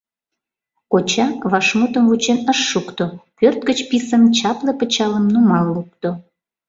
Коча 0.91 1.27
вашмутым 1.51 2.03
вучен 2.09 2.39
ыш 2.51 2.59
шукто, 2.71 3.05
пӧрт 3.37 3.59
гыч 3.69 3.79
писын 3.89 4.23
чапле 4.37 4.71
пычалым 4.79 5.25
нумал 5.33 5.65
лукто. 5.75 6.09